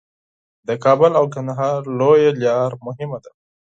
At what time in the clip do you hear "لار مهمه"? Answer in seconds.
2.43-3.17